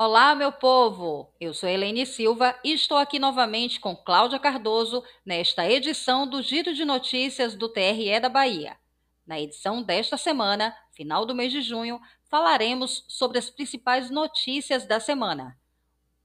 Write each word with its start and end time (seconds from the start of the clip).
Olá, 0.00 0.32
meu 0.32 0.52
povo! 0.52 1.28
Eu 1.40 1.52
sou 1.52 1.68
Helene 1.68 2.06
Silva 2.06 2.56
e 2.62 2.72
estou 2.72 2.96
aqui 2.96 3.18
novamente 3.18 3.80
com 3.80 3.96
Cláudia 3.96 4.38
Cardoso 4.38 5.02
nesta 5.26 5.68
edição 5.68 6.24
do 6.24 6.40
Giro 6.40 6.72
de 6.72 6.84
Notícias 6.84 7.56
do 7.56 7.68
TRE 7.68 8.20
da 8.20 8.28
Bahia. 8.28 8.76
Na 9.26 9.40
edição 9.40 9.82
desta 9.82 10.16
semana, 10.16 10.72
final 10.92 11.26
do 11.26 11.34
mês 11.34 11.50
de 11.50 11.60
junho, 11.62 12.00
falaremos 12.30 13.04
sobre 13.08 13.40
as 13.40 13.50
principais 13.50 14.08
notícias 14.08 14.86
da 14.86 15.00
semana. 15.00 15.58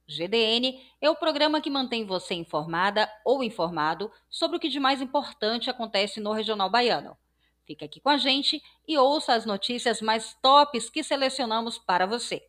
GDN 0.06 0.80
é 1.02 1.10
o 1.10 1.16
programa 1.16 1.60
que 1.60 1.72
mantém 1.72 2.06
você 2.06 2.36
informada 2.36 3.12
ou 3.26 3.44
informado 3.44 4.12
sobre 4.30 4.58
o 4.58 4.60
que 4.60 4.70
de 4.70 4.80
mais 4.80 5.02
importante 5.02 5.72
acontece 5.72 6.20
no 6.20 6.32
Regional 6.32 6.70
Baiano. 6.70 7.18
Fique 7.66 7.84
aqui 7.84 8.00
com 8.00 8.10
a 8.10 8.18
gente 8.18 8.62
e 8.88 9.00
ouça 9.00 9.34
as 9.34 9.48
notícias 9.48 10.00
mais 10.00 10.38
tops 10.44 10.92
que 10.92 11.04
selecionamos 11.04 11.80
para 11.80 12.06
você. 12.06 12.48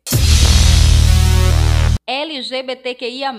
LGBTQIA. 2.07 3.33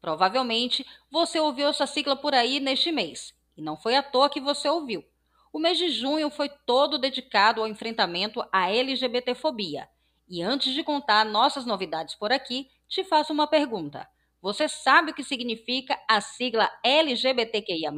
Provavelmente 0.00 0.86
você 1.10 1.38
ouviu 1.38 1.68
essa 1.68 1.86
sigla 1.86 2.16
por 2.16 2.34
aí 2.34 2.60
neste 2.60 2.90
mês, 2.90 3.34
e 3.56 3.62
não 3.62 3.76
foi 3.76 3.96
à 3.96 4.02
toa 4.02 4.30
que 4.30 4.40
você 4.40 4.68
ouviu. 4.68 5.04
O 5.52 5.58
mês 5.58 5.76
de 5.76 5.90
junho 5.90 6.30
foi 6.30 6.48
todo 6.64 6.98
dedicado 6.98 7.60
ao 7.60 7.66
enfrentamento 7.66 8.42
à 8.52 8.70
LGBTfobia. 8.70 9.88
E 10.28 10.42
antes 10.42 10.72
de 10.72 10.84
contar 10.84 11.24
nossas 11.24 11.66
novidades 11.66 12.14
por 12.14 12.30
aqui, 12.30 12.68
te 12.88 13.02
faço 13.02 13.32
uma 13.32 13.48
pergunta. 13.48 14.06
Você 14.40 14.68
sabe 14.68 15.10
o 15.10 15.14
que 15.14 15.24
significa 15.24 15.98
a 16.08 16.20
sigla 16.20 16.70
LGBTQIA? 16.84 17.92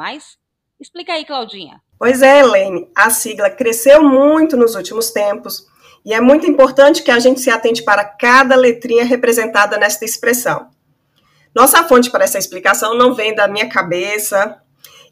Explica 0.80 1.12
aí, 1.12 1.24
Claudinha. 1.24 1.80
Pois 1.98 2.22
é, 2.22 2.40
Helene, 2.40 2.90
a 2.96 3.10
sigla 3.10 3.50
cresceu 3.50 4.02
muito 4.02 4.56
nos 4.56 4.74
últimos 4.74 5.10
tempos 5.10 5.70
e 6.04 6.12
é 6.12 6.20
muito 6.20 6.48
importante 6.48 7.02
que 7.02 7.10
a 7.10 7.18
gente 7.18 7.40
se 7.40 7.50
atente 7.50 7.82
para 7.82 8.04
cada 8.04 8.56
letrinha 8.56 9.04
representada 9.04 9.78
nesta 9.78 10.04
expressão. 10.04 10.68
Nossa 11.54 11.84
fonte 11.84 12.10
para 12.10 12.24
essa 12.24 12.38
explicação 12.38 12.96
não 12.96 13.14
vem 13.14 13.34
da 13.34 13.46
minha 13.46 13.68
cabeça, 13.68 14.62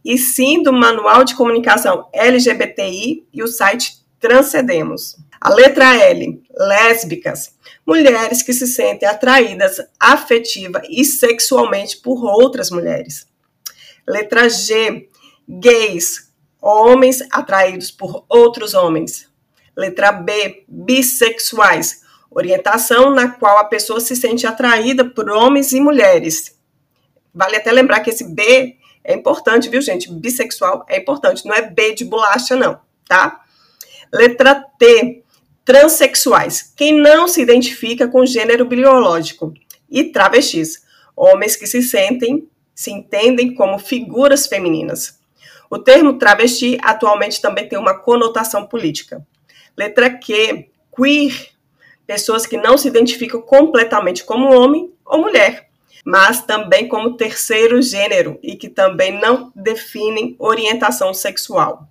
e 0.05 0.17
sim 0.17 0.63
do 0.63 0.73
Manual 0.73 1.25
de 1.25 1.35
Comunicação 1.35 2.09
LGBTI 2.13 3.27
e 3.33 3.43
o 3.43 3.47
site 3.47 4.01
Transcendemos. 4.19 5.17
A 5.41 5.49
letra 5.49 5.97
L, 5.97 6.43
lésbicas, 6.55 7.55
mulheres 7.87 8.43
que 8.43 8.53
se 8.53 8.67
sentem 8.67 9.09
atraídas 9.09 9.79
afetiva 9.99 10.83
e 10.89 11.05
sexualmente 11.05 11.97
por 11.99 12.25
outras 12.25 12.71
mulheres. 12.71 13.27
Letra 14.07 14.49
G, 14.51 15.09
gays, 15.49 16.31
homens 16.61 17.23
atraídos 17.31 17.91
por 17.91 18.25
outros 18.29 18.75
homens. 18.75 19.30
Letra 19.81 20.13
B, 20.13 20.65
bissexuais, 20.69 22.03
orientação 22.31 23.09
na 23.09 23.31
qual 23.31 23.57
a 23.57 23.65
pessoa 23.65 23.99
se 23.99 24.15
sente 24.15 24.47
atraída 24.47 25.07
por 25.07 25.31
homens 25.31 25.73
e 25.73 25.81
mulheres. 25.81 26.55
Vale 27.35 27.57
até 27.57 27.73
lembrar 27.73 28.01
que 28.01 28.11
esse 28.11 28.25
B 28.25 28.77
é 29.03 29.15
importante, 29.15 29.71
viu, 29.71 29.81
gente? 29.81 30.13
Bissexual 30.13 30.85
é 30.87 30.99
importante, 30.99 31.47
não 31.47 31.55
é 31.55 31.63
B 31.63 31.95
de 31.95 32.05
bolacha, 32.05 32.55
não, 32.55 32.79
tá? 33.09 33.41
Letra 34.13 34.55
T, 34.79 35.25
transexuais, 35.65 36.75
quem 36.77 37.01
não 37.01 37.27
se 37.27 37.41
identifica 37.41 38.07
com 38.07 38.27
gênero 38.27 38.67
biológico. 38.67 39.55
E 39.89 40.05
travestis, 40.05 40.83
homens 41.17 41.57
que 41.57 41.67
se 41.67 41.83
sentem, 41.83 42.47
se 42.75 42.91
entendem 42.91 43.55
como 43.55 43.79
figuras 43.79 44.47
femininas. 44.47 45.19
O 45.71 45.79
termo 45.79 46.19
travesti 46.19 46.77
atualmente 46.83 47.41
também 47.41 47.67
tem 47.67 47.79
uma 47.79 47.99
conotação 47.99 48.67
política. 48.67 49.27
Letra 49.77 50.11
Q, 50.11 50.69
queer, 50.95 51.51
pessoas 52.07 52.47
que 52.47 52.57
não 52.57 52.77
se 52.77 52.89
identificam 52.89 53.41
completamente 53.41 54.25
como 54.25 54.55
homem 54.55 54.93
ou 55.05 55.21
mulher, 55.21 55.69
mas 56.05 56.45
também 56.45 56.89
como 56.89 57.17
terceiro 57.17 57.81
gênero 57.81 58.39
e 58.43 58.57
que 58.57 58.69
também 58.69 59.21
não 59.21 59.53
definem 59.55 60.35
orientação 60.39 61.15
sexual. 61.15 61.89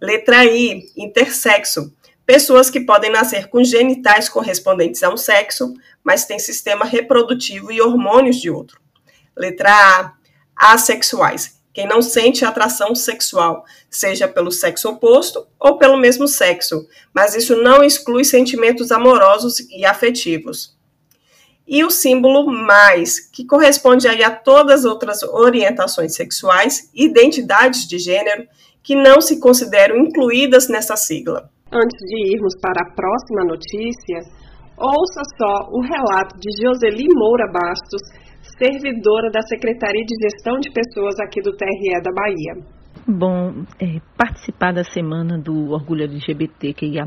Letra 0.00 0.44
I, 0.44 0.90
intersexo, 0.96 1.94
pessoas 2.26 2.70
que 2.70 2.80
podem 2.80 3.10
nascer 3.10 3.48
com 3.48 3.62
genitais 3.62 4.28
correspondentes 4.28 5.02
a 5.02 5.12
um 5.12 5.16
sexo, 5.16 5.74
mas 6.02 6.24
têm 6.24 6.38
sistema 6.38 6.84
reprodutivo 6.84 7.70
e 7.70 7.80
hormônios 7.80 8.40
de 8.40 8.50
outro. 8.50 8.80
Letra 9.36 9.70
A, 9.70 10.14
assexuais, 10.72 11.61
quem 11.72 11.86
não 11.86 12.02
sente 12.02 12.44
atração 12.44 12.94
sexual, 12.94 13.64
seja 13.90 14.28
pelo 14.28 14.50
sexo 14.50 14.90
oposto 14.90 15.46
ou 15.58 15.78
pelo 15.78 15.96
mesmo 15.96 16.28
sexo, 16.28 16.86
mas 17.14 17.34
isso 17.34 17.56
não 17.56 17.82
exclui 17.82 18.24
sentimentos 18.24 18.92
amorosos 18.92 19.60
e 19.70 19.84
afetivos. 19.84 20.76
E 21.66 21.84
o 21.84 21.90
símbolo 21.90 22.50
mais, 22.50 23.20
que 23.20 23.46
corresponde 23.46 24.06
aí 24.06 24.22
a 24.22 24.30
todas 24.30 24.80
as 24.80 24.84
outras 24.84 25.22
orientações 25.22 26.14
sexuais 26.14 26.90
e 26.94 27.06
identidades 27.06 27.86
de 27.86 27.98
gênero 27.98 28.46
que 28.82 28.96
não 28.96 29.20
se 29.20 29.38
consideram 29.38 29.96
incluídas 29.96 30.68
nessa 30.68 30.96
sigla. 30.96 31.48
Antes 31.72 31.98
de 32.00 32.34
irmos 32.34 32.54
para 32.60 32.82
a 32.82 32.92
próxima 32.94 33.44
notícia, 33.44 34.18
ouça 34.76 35.22
só 35.38 35.70
o 35.70 35.80
relato 35.80 36.36
de 36.38 36.50
Joseli 36.62 37.06
Moura 37.14 37.50
Bastos, 37.50 38.02
servidora 38.62 39.28
da 39.28 39.42
Secretaria 39.42 40.04
de 40.04 40.14
Gestão 40.22 40.60
de 40.60 40.70
Pessoas 40.70 41.18
aqui 41.18 41.42
do 41.42 41.50
TRE 41.56 42.00
da 42.00 42.12
Bahia. 42.12 42.64
Bom, 43.08 43.64
é, 43.80 44.00
participar 44.16 44.72
da 44.72 44.84
semana 44.84 45.36
do 45.36 45.72
Orgulho 45.72 46.04
LGBTQIA+, 46.04 47.04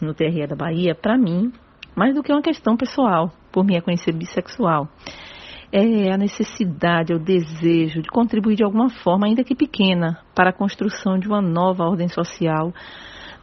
no 0.00 0.14
TRE 0.14 0.46
da 0.46 0.54
Bahia, 0.54 0.94
para 0.94 1.18
mim, 1.18 1.50
mais 1.96 2.14
do 2.14 2.22
que 2.22 2.32
uma 2.32 2.40
questão 2.40 2.76
pessoal, 2.76 3.32
por 3.50 3.64
me 3.64 3.74
reconhecer 3.74 4.12
bissexual, 4.12 4.86
é 5.72 6.12
a 6.12 6.16
necessidade, 6.16 7.12
é 7.12 7.16
o 7.16 7.18
desejo 7.18 8.00
de 8.00 8.08
contribuir 8.08 8.54
de 8.54 8.62
alguma 8.62 8.88
forma, 8.88 9.26
ainda 9.26 9.42
que 9.42 9.56
pequena, 9.56 10.20
para 10.36 10.50
a 10.50 10.52
construção 10.52 11.18
de 11.18 11.26
uma 11.26 11.42
nova 11.42 11.82
ordem 11.82 12.08
social, 12.08 12.72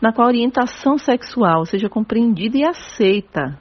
na 0.01 0.13
qual 0.13 0.27
a 0.27 0.31
orientação 0.31 0.97
sexual 0.97 1.65
seja 1.65 1.89
compreendida 1.89 2.57
e 2.57 2.63
aceita 2.63 3.59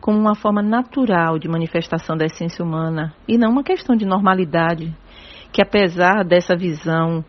como 0.00 0.18
uma 0.18 0.34
forma 0.34 0.62
natural 0.62 1.38
de 1.38 1.48
manifestação 1.48 2.16
da 2.16 2.26
essência 2.26 2.64
humana 2.64 3.14
e 3.26 3.36
não 3.36 3.50
uma 3.50 3.64
questão 3.64 3.96
de 3.96 4.06
normalidade, 4.06 4.94
que 5.52 5.62
apesar 5.62 6.24
dessa 6.24 6.56
visão 6.56 7.24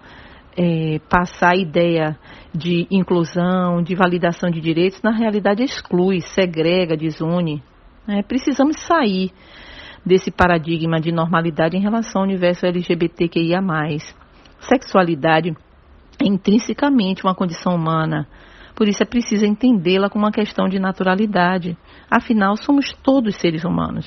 é, 0.58 1.00
passar 1.10 1.54
a 1.54 1.58
ideia 1.58 2.18
de 2.54 2.88
inclusão, 2.90 3.82
de 3.84 3.96
validação 3.96 4.50
de 4.50 4.60
direitos, 4.60 5.02
na 5.02 5.12
realidade 5.12 5.64
exclui, 5.64 6.22
segrega, 6.22 6.98
desune. 6.98 7.62
É, 8.08 8.24
precisamos 8.24 8.80
sair 8.82 9.32
desse 10.06 10.32
paradigma 10.32 11.00
de 11.00 11.12
normalidade 11.12 11.78
em 11.78 11.82
relação 11.82 12.22
ao 12.22 12.28
universo 12.28 12.66
LGBTQIA. 12.66 13.60
Sexualidade 14.60 15.56
é 16.20 16.26
intrinsecamente 16.26 17.24
uma 17.24 17.36
condição 17.36 17.76
humana 17.76 18.28
por 18.78 18.88
isso 18.88 19.02
é 19.02 19.06
preciso 19.08 19.44
entendê-la 19.44 20.08
como 20.08 20.24
uma 20.24 20.32
questão 20.32 20.70
de 20.70 20.78
naturalidade. 20.78 21.76
Afinal, 22.08 22.56
somos 22.56 22.94
todos 23.02 23.36
seres 23.36 23.64
humanos. 23.64 24.06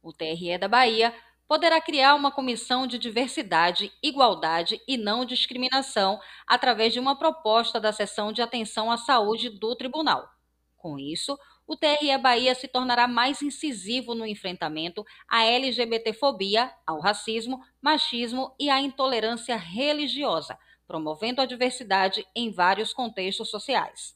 O 0.00 0.12
TRE 0.12 0.56
da 0.56 0.68
Bahia 0.68 1.12
poderá 1.48 1.80
criar 1.80 2.14
uma 2.14 2.30
comissão 2.30 2.86
de 2.86 2.96
diversidade, 2.96 3.90
igualdade 4.00 4.80
e 4.86 4.96
não 4.96 5.24
discriminação 5.24 6.20
através 6.46 6.92
de 6.92 7.00
uma 7.00 7.18
proposta 7.18 7.80
da 7.80 7.92
seção 7.92 8.32
de 8.32 8.40
atenção 8.40 8.88
à 8.88 8.96
saúde 8.96 9.50
do 9.50 9.74
tribunal. 9.74 10.28
Com 10.76 10.96
isso, 10.96 11.36
o 11.66 11.76
TRE 11.76 12.16
Bahia 12.22 12.54
se 12.54 12.68
tornará 12.68 13.08
mais 13.08 13.42
incisivo 13.42 14.14
no 14.14 14.24
enfrentamento 14.24 15.04
à 15.28 15.42
LGBTfobia, 15.42 16.70
ao 16.86 17.00
racismo, 17.00 17.60
machismo 17.82 18.54
e 18.60 18.70
à 18.70 18.80
intolerância 18.80 19.56
religiosa 19.56 20.56
promovendo 20.90 21.40
a 21.40 21.46
diversidade 21.46 22.26
em 22.34 22.50
vários 22.50 22.92
contextos 22.92 23.48
sociais. 23.48 24.12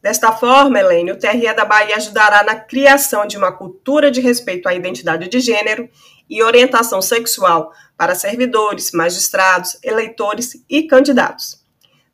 Desta 0.00 0.32
forma, 0.32 0.78
Helene, 0.78 1.12
o 1.12 1.18
TRE 1.18 1.52
da 1.52 1.66
Bahia 1.66 1.96
ajudará 1.96 2.42
na 2.42 2.56
criação 2.56 3.26
de 3.26 3.36
uma 3.36 3.52
cultura 3.52 4.10
de 4.10 4.18
respeito 4.18 4.66
à 4.66 4.74
identidade 4.74 5.28
de 5.28 5.40
gênero 5.40 5.86
e 6.26 6.42
orientação 6.42 7.02
sexual 7.02 7.70
para 7.98 8.14
servidores, 8.14 8.92
magistrados, 8.92 9.76
eleitores 9.82 10.64
e 10.70 10.84
candidatos. 10.84 11.62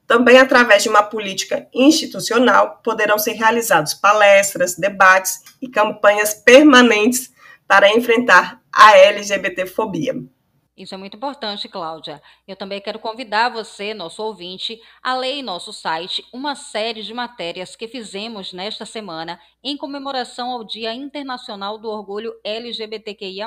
Também, 0.05 0.37
através 0.39 0.83
de 0.83 0.89
uma 0.89 1.05
política 1.05 1.69
institucional, 1.73 2.81
poderão 2.83 3.21
ser 3.21 3.35
realizados 3.35 3.95
palestras, 3.95 4.75
debates 4.75 5.43
e 5.63 5.69
campanhas 5.69 6.35
permanentes 6.35 7.33
para 7.69 7.89
enfrentar 7.95 8.61
a 8.73 8.99
LGBTfobia. 8.99 10.34
Isso 10.77 10.93
é 10.93 10.99
muito 10.99 11.17
importante, 11.17 11.69
Cláudia. 11.69 12.21
Eu 12.49 12.57
também 12.57 12.81
quero 12.81 12.99
convidar 12.99 13.49
você, 13.49 13.95
nosso 13.95 14.21
ouvinte, 14.23 14.81
a 15.01 15.15
ler 15.15 15.35
em 15.35 15.43
nosso 15.43 15.73
site 15.73 16.27
uma 16.33 16.57
série 16.57 17.01
de 17.01 17.15
matérias 17.15 17.77
que 17.77 17.87
fizemos 17.87 18.53
nesta 18.53 18.85
semana 18.85 19.41
em 19.63 19.77
comemoração 19.77 20.51
ao 20.51 20.65
Dia 20.65 20.93
Internacional 20.93 21.79
do 21.79 21.89
Orgulho 21.89 22.35
LGBTQIA. 22.43 23.47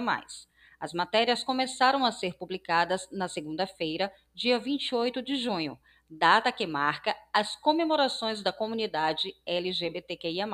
As 0.79 0.93
matérias 0.93 1.43
começaram 1.43 2.05
a 2.05 2.13
ser 2.13 2.33
publicadas 2.35 3.09
na 3.11 3.27
segunda-feira, 3.27 4.11
dia 4.33 4.57
28 4.57 5.21
de 5.21 5.35
junho. 5.35 5.77
data 6.09 6.51
que 6.53 6.65
marca 6.65 7.13
as 7.33 7.57
comemorações 7.57 8.41
da 8.41 8.53
comunidade 8.53 9.35
LGBTQIA+. 9.45 10.47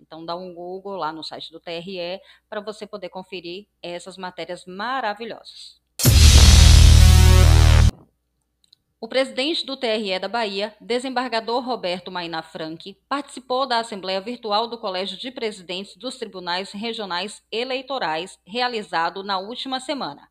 Então 0.00 0.24
dá 0.26 0.34
um 0.34 0.52
Google 0.52 0.96
lá 0.96 1.12
no 1.12 1.22
site 1.22 1.52
do 1.52 1.60
TRE 1.60 2.20
para 2.48 2.60
você 2.60 2.86
poder 2.86 3.08
conferir 3.10 3.68
essas 3.80 4.16
matérias 4.16 4.64
maravilhosas. 4.66 5.79
O 9.02 9.08
presidente 9.08 9.64
do 9.64 9.78
TRE 9.78 10.18
da 10.18 10.28
Bahia, 10.28 10.76
desembargador 10.78 11.64
Roberto 11.64 12.12
Maina 12.12 12.42
Franque, 12.42 12.98
participou 13.08 13.64
da 13.64 13.78
Assembleia 13.78 14.20
Virtual 14.20 14.68
do 14.68 14.76
Colégio 14.76 15.16
de 15.16 15.30
Presidentes 15.30 15.96
dos 15.96 16.18
Tribunais 16.18 16.70
Regionais 16.72 17.42
Eleitorais, 17.50 18.38
realizado 18.46 19.22
na 19.22 19.38
última 19.38 19.80
semana. 19.80 20.28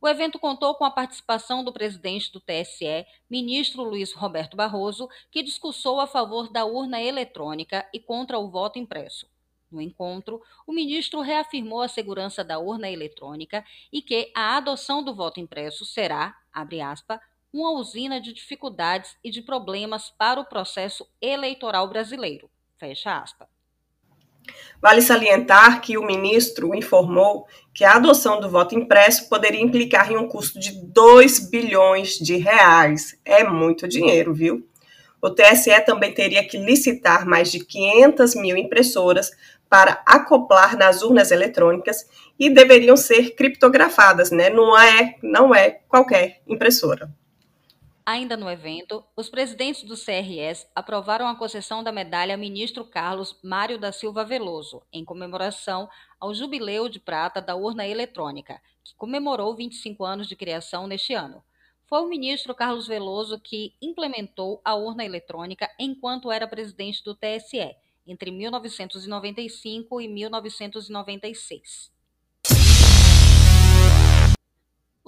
O 0.00 0.08
evento 0.08 0.40
contou 0.40 0.74
com 0.74 0.84
a 0.84 0.90
participação 0.90 1.62
do 1.62 1.72
presidente 1.72 2.32
do 2.32 2.40
TSE, 2.40 3.06
ministro 3.30 3.84
Luiz 3.84 4.12
Roberto 4.12 4.56
Barroso, 4.56 5.08
que 5.30 5.40
discursou 5.40 6.00
a 6.00 6.06
favor 6.08 6.50
da 6.50 6.64
urna 6.64 7.00
eletrônica 7.00 7.88
e 7.94 8.00
contra 8.00 8.40
o 8.40 8.50
voto 8.50 8.76
impresso. 8.76 9.28
No 9.70 9.80
encontro, 9.80 10.42
o 10.66 10.72
ministro 10.72 11.20
reafirmou 11.20 11.80
a 11.80 11.86
segurança 11.86 12.42
da 12.42 12.58
urna 12.58 12.90
eletrônica 12.90 13.64
e 13.92 14.02
que 14.02 14.32
a 14.34 14.56
adoção 14.56 15.00
do 15.00 15.14
voto 15.14 15.38
impresso 15.38 15.84
será, 15.84 16.36
abre 16.52 16.80
aspas, 16.80 17.20
uma 17.52 17.72
usina 17.72 18.20
de 18.20 18.32
dificuldades 18.32 19.16
e 19.22 19.30
de 19.30 19.42
problemas 19.42 20.10
para 20.16 20.40
o 20.40 20.44
processo 20.44 21.06
eleitoral 21.20 21.88
brasileiro. 21.88 22.50
Fecha 22.78 23.18
aspas. 23.18 23.48
Vale 24.80 25.02
salientar 25.02 25.80
que 25.80 25.98
o 25.98 26.02
ministro 26.02 26.74
informou 26.74 27.46
que 27.74 27.84
a 27.84 27.94
adoção 27.94 28.40
do 28.40 28.48
voto 28.48 28.74
impresso 28.74 29.28
poderia 29.28 29.60
implicar 29.60 30.10
em 30.10 30.16
um 30.16 30.26
custo 30.26 30.58
de 30.58 30.72
2 30.72 31.50
bilhões 31.50 32.14
de 32.14 32.36
reais. 32.36 33.18
É 33.24 33.44
muito 33.44 33.86
dinheiro, 33.86 34.32
viu? 34.32 34.66
O 35.22 35.28
TSE 35.28 35.78
também 35.84 36.14
teria 36.14 36.42
que 36.46 36.56
licitar 36.56 37.26
mais 37.26 37.52
de 37.52 37.60
500 37.60 38.34
mil 38.36 38.56
impressoras 38.56 39.30
para 39.68 40.02
acoplar 40.06 40.76
nas 40.76 41.02
urnas 41.02 41.30
eletrônicas 41.30 42.06
e 42.38 42.48
deveriam 42.48 42.96
ser 42.96 43.34
criptografadas, 43.34 44.30
né? 44.30 44.48
Não 44.48 44.76
é, 44.76 45.16
não 45.22 45.54
é 45.54 45.80
qualquer 45.86 46.40
impressora. 46.48 47.10
Ainda 48.04 48.36
no 48.36 48.50
evento, 48.50 49.04
os 49.14 49.28
presidentes 49.28 49.82
do 49.82 49.94
CRS 49.94 50.66
aprovaram 50.74 51.28
a 51.28 51.36
concessão 51.36 51.84
da 51.84 51.92
medalha 51.92 52.36
Ministro 52.36 52.84
Carlos 52.84 53.38
Mário 53.42 53.78
da 53.78 53.92
Silva 53.92 54.24
Veloso, 54.24 54.82
em 54.92 55.04
comemoração 55.04 55.88
ao 56.18 56.34
Jubileu 56.34 56.88
de 56.88 56.98
Prata 56.98 57.40
da 57.42 57.54
Urna 57.54 57.86
Eletrônica, 57.86 58.60
que 58.82 58.94
comemorou 58.96 59.54
25 59.54 60.04
anos 60.04 60.26
de 60.26 60.34
criação 60.34 60.86
neste 60.86 61.12
ano. 61.12 61.44
Foi 61.86 62.00
o 62.00 62.08
ministro 62.08 62.54
Carlos 62.54 62.86
Veloso 62.86 63.38
que 63.38 63.74
implementou 63.82 64.60
a 64.64 64.74
urna 64.76 65.04
eletrônica 65.04 65.68
enquanto 65.78 66.30
era 66.30 66.48
presidente 66.48 67.04
do 67.04 67.14
TSE, 67.14 67.76
entre 68.06 68.30
1995 68.30 70.00
e 70.00 70.08
1996. 70.08 71.92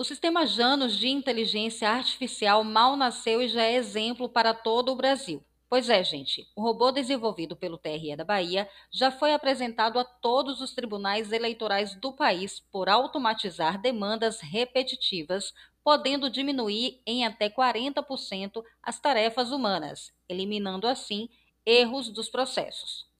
O 0.02 0.04
sistema 0.04 0.44
Janus 0.44 0.98
de 0.98 1.06
inteligência 1.06 1.88
artificial 1.88 2.64
mal 2.64 2.96
nasceu 2.96 3.40
e 3.40 3.46
já 3.46 3.62
é 3.62 3.74
exemplo 3.74 4.28
para 4.28 4.52
todo 4.52 4.90
o 4.90 4.96
Brasil. 4.96 5.40
Pois 5.68 5.88
é, 5.88 6.02
gente, 6.02 6.44
o 6.56 6.60
robô 6.60 6.90
desenvolvido 6.90 7.54
pelo 7.54 7.78
TRE 7.78 8.16
da 8.16 8.24
Bahia 8.24 8.68
já 8.90 9.12
foi 9.12 9.32
apresentado 9.32 10.00
a 10.00 10.04
todos 10.04 10.60
os 10.60 10.74
tribunais 10.74 11.30
eleitorais 11.30 11.94
do 11.94 12.12
país 12.12 12.58
por 12.58 12.88
automatizar 12.88 13.80
demandas 13.80 14.40
repetitivas, 14.40 15.54
podendo 15.84 16.28
diminuir 16.28 17.00
em 17.06 17.24
até 17.24 17.48
40% 17.48 18.60
as 18.82 18.98
tarefas 18.98 19.52
humanas, 19.52 20.12
eliminando 20.28 20.88
assim 20.88 21.28
erros 21.64 22.08
dos 22.08 22.28
processos. 22.28 23.11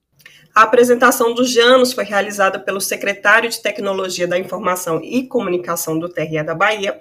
A 0.55 0.63
apresentação 0.63 1.33
do 1.33 1.45
Janus 1.45 1.93
foi 1.93 2.05
realizada 2.05 2.59
pelo 2.59 2.81
secretário 2.81 3.49
de 3.49 3.61
Tecnologia 3.61 4.29
da 4.29 4.39
Informação 4.39 5.01
e 5.03 5.27
Comunicação 5.27 5.99
do 5.99 6.09
TRE 6.09 6.43
da 6.43 6.55
Bahia, 6.55 7.01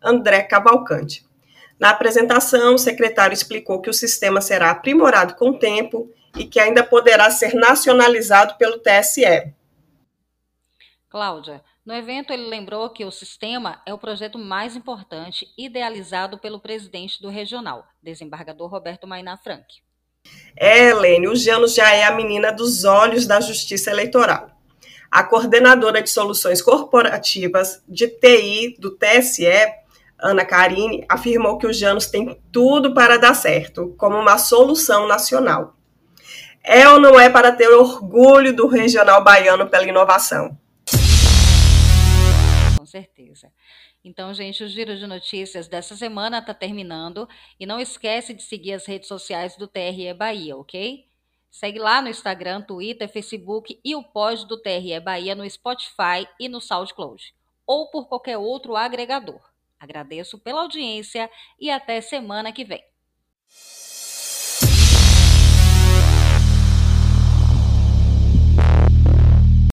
André 0.00 0.42
Cavalcante. 0.42 1.26
Na 1.80 1.90
apresentação, 1.90 2.74
o 2.74 2.78
secretário 2.78 3.34
explicou 3.34 3.80
que 3.80 3.90
o 3.90 3.94
sistema 3.94 4.40
será 4.40 4.70
aprimorado 4.70 5.34
com 5.34 5.50
o 5.50 5.58
tempo 5.58 6.08
e 6.36 6.44
que 6.44 6.60
ainda 6.60 6.84
poderá 6.84 7.28
ser 7.30 7.54
nacionalizado 7.54 8.54
pelo 8.56 8.78
TSE. 8.78 9.52
Cláudia, 11.08 11.62
no 11.84 11.92
evento 11.92 12.32
ele 12.32 12.46
lembrou 12.46 12.88
que 12.90 13.04
o 13.04 13.10
sistema 13.10 13.82
é 13.84 13.92
o 13.92 13.98
projeto 13.98 14.38
mais 14.38 14.76
importante 14.76 15.52
idealizado 15.58 16.38
pelo 16.38 16.60
presidente 16.60 17.20
do 17.20 17.28
regional, 17.28 17.84
desembargador 18.00 18.70
Roberto 18.70 19.06
Mainá 19.06 19.36
Frank. 19.36 19.82
É, 20.64 20.90
Helene, 20.90 21.26
o 21.26 21.34
Janos 21.34 21.74
já 21.74 21.92
é 21.92 22.04
a 22.04 22.12
menina 22.12 22.52
dos 22.52 22.84
olhos 22.84 23.26
da 23.26 23.40
justiça 23.40 23.90
eleitoral. 23.90 24.48
A 25.10 25.24
coordenadora 25.24 26.00
de 26.00 26.08
soluções 26.08 26.62
corporativas 26.62 27.82
de 27.88 28.06
TI 28.06 28.76
do 28.78 28.96
TSE, 28.96 29.44
Ana 30.16 30.44
Karine, 30.44 31.04
afirmou 31.08 31.58
que 31.58 31.66
o 31.66 31.72
Janos 31.72 32.06
tem 32.06 32.40
tudo 32.52 32.94
para 32.94 33.18
dar 33.18 33.34
certo, 33.34 33.92
como 33.98 34.16
uma 34.16 34.38
solução 34.38 35.08
nacional. 35.08 35.74
É 36.62 36.88
ou 36.88 37.00
não 37.00 37.18
é 37.18 37.28
para 37.28 37.50
ter 37.50 37.68
orgulho 37.68 38.54
do 38.54 38.68
regional 38.68 39.24
baiano 39.24 39.68
pela 39.68 39.82
inovação? 39.82 40.56
Com 42.78 42.86
certeza. 42.86 43.48
Então, 44.04 44.34
gente, 44.34 44.64
o 44.64 44.68
giro 44.68 44.96
de 44.96 45.06
notícias 45.06 45.68
dessa 45.68 45.94
semana 45.94 46.38
está 46.38 46.52
terminando 46.52 47.28
e 47.58 47.64
não 47.64 47.78
esquece 47.78 48.34
de 48.34 48.42
seguir 48.42 48.72
as 48.72 48.84
redes 48.84 49.06
sociais 49.06 49.56
do 49.56 49.68
TRE 49.68 50.12
Bahia, 50.12 50.56
ok? 50.56 51.06
Segue 51.48 51.78
lá 51.78 52.02
no 52.02 52.08
Instagram, 52.08 52.62
Twitter, 52.62 53.08
Facebook 53.08 53.78
e 53.84 53.94
o 53.94 54.02
pod 54.02 54.46
do 54.46 54.60
TRE 54.60 54.98
Bahia 54.98 55.34
no 55.34 55.48
Spotify 55.48 56.26
e 56.40 56.48
no 56.48 56.60
SoundCloud, 56.60 57.32
ou 57.64 57.90
por 57.90 58.08
qualquer 58.08 58.38
outro 58.38 58.74
agregador. 58.74 59.40
Agradeço 59.78 60.38
pela 60.38 60.62
audiência 60.62 61.30
e 61.60 61.70
até 61.70 62.00
semana 62.00 62.52
que 62.52 62.64
vem. 62.64 62.91